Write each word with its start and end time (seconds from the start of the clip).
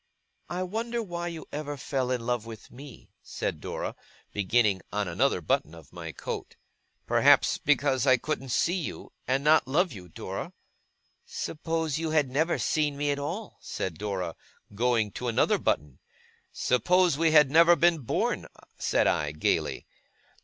'I 0.49 0.63
wonder 0.63 1.03
why 1.03 1.27
you 1.27 1.45
ever 1.51 1.77
fell 1.77 2.09
in 2.09 2.25
love 2.25 2.47
with 2.47 2.71
me?' 2.71 3.11
said 3.21 3.61
Dora, 3.61 3.93
beginning 4.33 4.81
on 4.91 5.07
another 5.07 5.41
button 5.41 5.75
of 5.75 5.93
my 5.93 6.11
coat. 6.11 6.55
'Perhaps 7.05 7.59
because 7.59 8.07
I 8.07 8.17
couldn't 8.17 8.49
see 8.49 8.73
you, 8.81 9.13
and 9.27 9.43
not 9.43 9.67
love 9.67 9.91
you, 9.93 10.09
Dora!' 10.09 10.53
'Suppose 11.23 11.99
you 11.99 12.09
had 12.09 12.31
never 12.31 12.57
seen 12.57 12.97
me 12.97 13.11
at 13.11 13.19
all,' 13.19 13.59
said 13.61 13.99
Dora, 13.99 14.35
going 14.73 15.11
to 15.11 15.27
another 15.27 15.59
button. 15.59 15.99
'Suppose 16.51 17.15
we 17.19 17.29
had 17.29 17.51
never 17.51 17.75
been 17.75 17.99
born!' 17.99 18.47
said 18.79 19.05
I, 19.05 19.31
gaily. 19.33 19.85